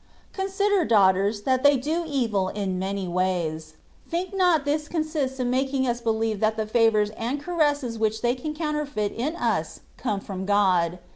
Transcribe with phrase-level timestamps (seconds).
[0.33, 3.75] Consider, daughters, that they do evil in many ways;
[4.09, 8.33] think not this consists in making us believe that the favours and caresses which they
[8.33, 10.97] can counterfeit in us come from God.